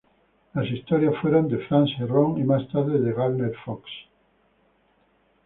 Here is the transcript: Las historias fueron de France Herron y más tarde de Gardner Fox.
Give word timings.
Las 0.55 0.65
historias 0.65 1.13
fueron 1.21 1.47
de 1.47 1.59
France 1.67 1.93
Herron 1.99 2.39
y 2.39 2.43
más 2.43 2.67
tarde 2.69 2.99
de 2.99 3.13
Gardner 3.13 3.53
Fox. 3.63 3.87